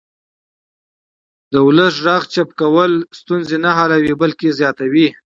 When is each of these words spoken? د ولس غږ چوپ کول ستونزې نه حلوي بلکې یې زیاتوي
د 1.51 1.53
ولس 1.67 1.95
غږ 2.05 2.23
چوپ 2.33 2.49
کول 2.59 2.91
ستونزې 3.19 3.57
نه 3.63 3.71
حلوي 3.77 4.13
بلکې 4.21 4.45
یې 4.49 4.55
زیاتوي 4.59 5.07